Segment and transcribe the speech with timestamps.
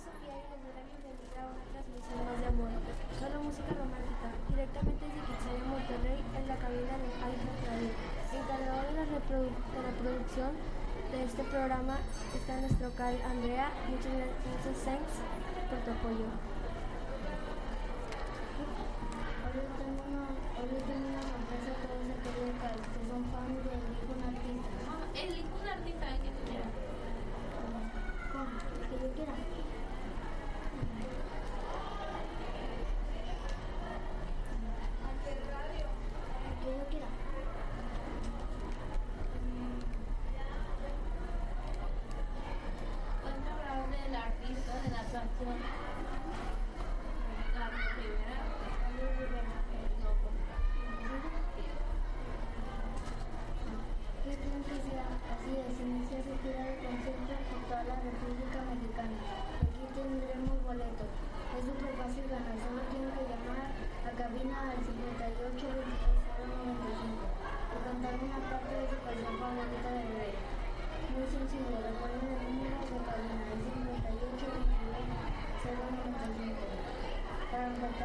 [0.00, 6.56] Sofía y a una transmisión de solo música romántica, directamente desde Quetzalía, Monterrey, en la
[6.56, 7.90] cabina de Alfa Radio.
[8.32, 10.52] Encargado de la, de la producción
[11.12, 11.98] de este programa
[12.34, 13.68] está nuestro cal Andrea.
[13.90, 15.14] Muchas gracias, thanks
[15.68, 16.26] por tu apoyo.
[45.40, 45.79] De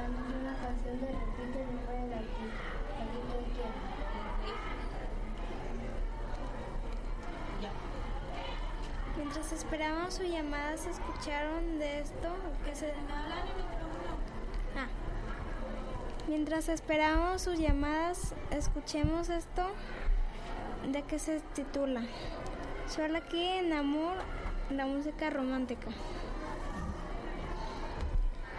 [0.10, 1.66] una canción repite
[3.56, 3.96] quiero.
[9.18, 12.30] Mientras esperábamos su llamada, ¿se escucharon de esto?
[12.66, 12.94] Que se...
[14.78, 14.88] Ah.
[16.28, 19.68] Mientras esperábamos sus llamadas, escuchemos esto
[20.92, 22.02] de que se titula
[22.88, 24.18] Solo aquí en amor,
[24.70, 25.88] la música romántica.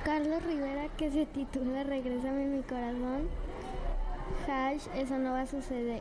[0.06, 3.28] Carlos Rivera que se titula Regrésame mi corazón.
[4.46, 6.00] Hash, eso no va a suceder.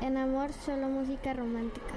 [0.00, 1.94] En amor, solo música romántica.